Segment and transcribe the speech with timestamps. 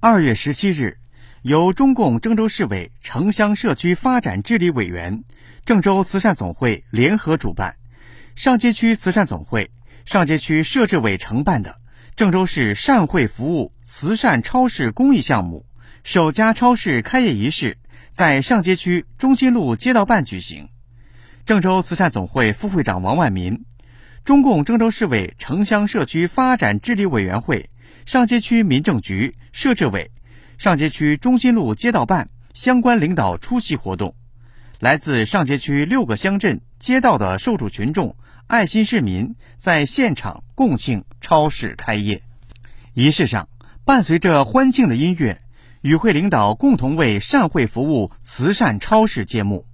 [0.00, 0.96] 二月十七日，
[1.42, 5.24] 由中共郑州市委城乡社区发展治理委员、
[5.66, 7.74] 郑州慈善总会联合主办，
[8.36, 9.72] 上街区慈善总会、
[10.04, 11.74] 上街区社治委承办的
[12.14, 15.66] 郑州市善惠服务慈善超市公益项目
[16.04, 17.76] 首家超市开业仪式
[18.12, 20.68] 在上街区中心路街道办举行。
[21.44, 23.64] 郑州慈善总会副会长王万民、
[24.24, 27.68] 中共郑州市委城乡社区发展治理委员会。
[28.04, 30.12] 上街区民政局、设治委、
[30.56, 34.14] 上街区中心路街道办相关领导出席活动，
[34.78, 38.14] 来自上街区六个乡镇街道的受助群众、
[38.46, 42.22] 爱心市民在现场共庆超市开业。
[42.94, 43.48] 仪式上，
[43.84, 45.42] 伴随着欢庆的音乐，
[45.80, 49.66] 与会领导共同为善惠服务慈善超市揭幕。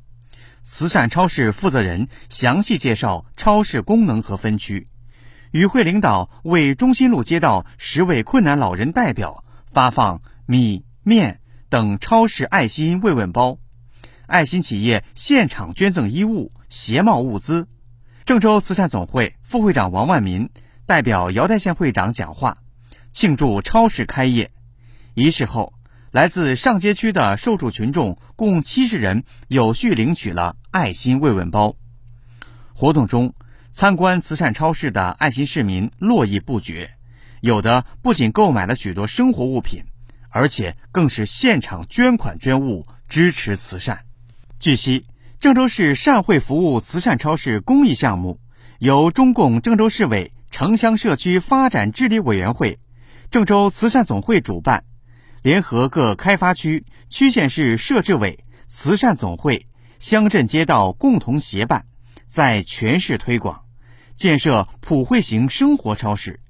[0.62, 4.86] 慈善超市负责人详细介绍超市功能和分区。
[5.50, 9.43] 与会领导为中心路街道十位困难老人代表
[9.74, 13.58] 发放米面等超市爱心慰问包，
[14.26, 17.66] 爱心企业现场捐赠衣物、鞋帽物资。
[18.24, 20.48] 郑州慈善总会副会长王万民
[20.86, 22.58] 代表瑶台县会长讲话，
[23.10, 24.52] 庆祝超市开业。
[25.14, 25.74] 仪式后，
[26.12, 31.74] 来自上街区的受助群众共七十人有序领取了爱心慰问包。
[32.72, 33.34] 活动中。
[33.76, 36.96] 参观慈善超市的爱心市民络绎不绝，
[37.44, 39.84] 有的不仅购买了许多生活物品，
[40.30, 44.06] 而且更是现场捐款捐物支持慈善。
[44.58, 45.04] 据悉，
[45.40, 48.40] 郑州市善惠服务慈善超市公益项目
[48.78, 52.78] 由中共郑州市委城乡社区发展治理委员会、
[53.30, 54.84] 郑州慈善总会主办，
[55.42, 59.66] 联合各开发区、区县市设置委、慈善总会、
[59.98, 61.84] 乡镇街道共同协办，
[62.26, 63.64] 在全市推广。
[64.14, 66.40] 建设普惠型生活超市，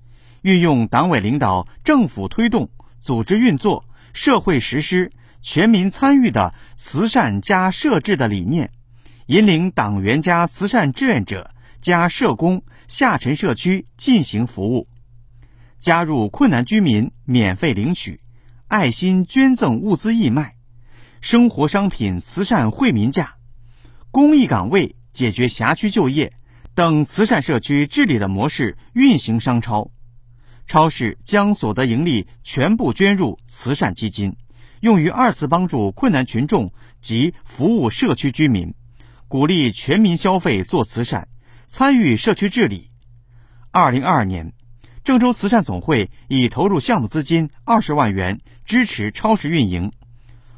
[0.45, 2.69] 运用党委领导、政府推动、
[3.01, 8.71] 组织运作、社会实施、全民参与的慈善加社治的理念，
[9.25, 11.51] 引领党员加慈善志愿者
[11.81, 14.87] 加社工下沉社区进行服务，
[15.79, 18.21] 加入困难居民免费领取、
[18.69, 20.57] 爱心捐赠物资义卖、
[21.23, 23.37] 生活商品慈善惠民价、
[24.11, 26.35] 公益岗位解决辖区就业。
[26.75, 29.93] 等慈善社区治理的模式运行商超，
[30.67, 34.37] 超市将所得盈利全部捐入慈善基金，
[34.81, 38.75] 用于二次帮助困难群众及服务社区居民，
[39.29, 41.29] 鼓励全民消费做慈善，
[41.67, 42.91] 参与社区治理。
[43.71, 44.53] 二零二二年，
[45.03, 49.93] 郑州慈善总会已投入项目资金二十万元支持超市运营，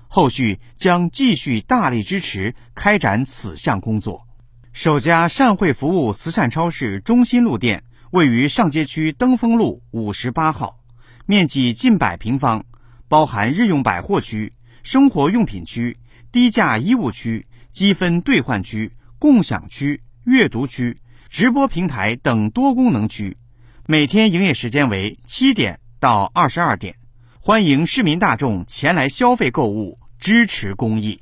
[0.06, 4.26] 后续将继续大力支持开展此项工作。
[4.72, 7.82] 首家善惠服务慈善超市中心路店
[8.16, 10.78] 位于上街区登峰路五十八号，
[11.26, 12.64] 面积近百平方，
[13.08, 15.98] 包含日用百货区、生活用品区、
[16.32, 20.96] 低价衣物区、积分兑换区、共享区、阅读区、
[21.28, 23.36] 直播平台等多功能区。
[23.84, 26.96] 每天营业时间为七点到二十二点，
[27.38, 31.20] 欢迎市民大众前来消费购物，支持公益。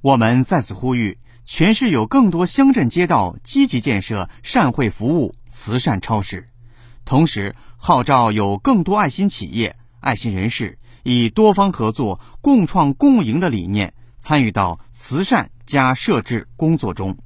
[0.00, 1.18] 我们在此呼吁。
[1.48, 6.48] 全市有更多乡镇街道积极建设善惠服务慈善超市，
[7.04, 17.16] 同时号召有更多爱心企业、爱心人士以多方合作、共创共赢的理念参与到慈善加社治工作中，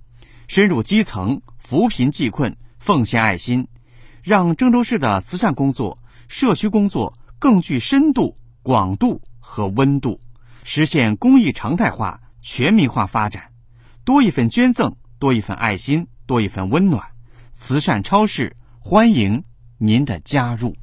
[0.48, 3.66] 深入基层扶贫济困、奉献爱心，
[4.22, 5.97] 让郑州市的慈善工作、
[6.28, 10.20] 社区工作更具深度、广度和温度，
[10.62, 13.49] 实现公益常态化、全民化发展。
[14.04, 17.04] 多一份捐赠，多一份爱心，多一份温暖。
[17.52, 19.44] 慈善超市欢迎
[19.78, 20.74] 您的加入。